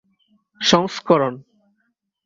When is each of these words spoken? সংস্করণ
সংস্করণ 0.61 1.33